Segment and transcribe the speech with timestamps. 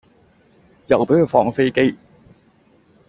[0.87, 1.95] 又俾佢放飛機